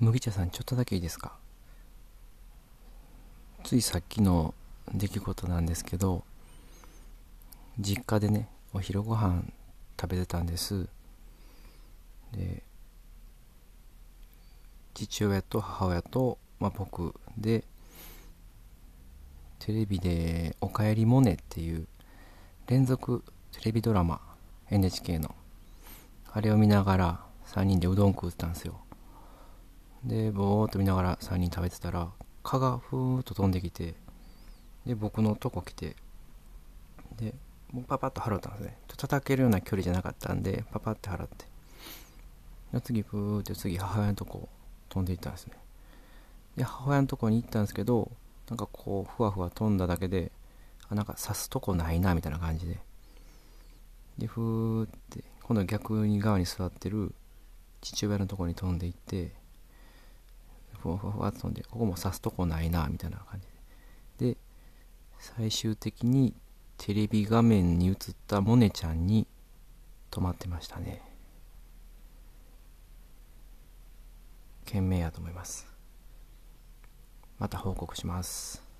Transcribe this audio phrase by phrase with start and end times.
[0.00, 1.36] 麦茶さんちょっとだけいいですか？
[3.62, 4.54] ついさっきの
[4.92, 6.24] 出来事なんですけど
[7.78, 9.44] 実家でねお昼ご飯
[9.98, 10.88] 食べてたんです。
[12.32, 12.62] で
[14.94, 17.64] 父親と母親と、まあ、僕で
[19.58, 21.88] テレビで「おかえりモネ」っていう
[22.66, 24.20] 連続テレビドラマ
[24.70, 25.34] NHK の
[26.32, 28.83] あれを見ながら3人でうどん食ったんですよ。
[30.04, 32.10] でぼーっと見ながら3人食べてたら
[32.42, 33.94] 蚊がふーっと飛んできて
[34.86, 35.96] で僕のとこ来て
[37.16, 37.34] で
[37.72, 38.78] もうパパッと払ったんですね。
[38.86, 41.46] 叩けるような距離じゃなかったんでパパッて払って。
[42.72, 44.48] で次ふーって次母親のとこ
[44.88, 45.54] 飛んでいったんですね。
[46.56, 48.10] で母親のとこに行ったんですけど
[48.48, 50.30] なんかこうふわふわ飛んだだけで
[50.88, 52.78] あなんか刺すとこないなみたいな感じで。
[54.18, 57.12] でふーって今度は逆に側に座ってる
[57.80, 59.32] 父親のとこに飛んでいって
[60.84, 63.46] ふわふわふわって飛んでここも刺すとこないなみたいな感じ
[64.26, 64.34] で。
[64.34, 64.36] で
[65.18, 66.34] 最終的に
[66.76, 69.26] テレビ画面に映ったモネちゃんに
[70.10, 71.00] 止まってましたね。
[74.66, 75.66] 懸命やと思います。
[77.38, 78.73] また報告します。